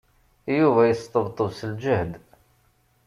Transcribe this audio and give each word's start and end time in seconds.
Yuba 0.57 0.81
yesṭebṭeb 0.89 1.49
s 1.59 1.61
ljehd. 1.73 2.11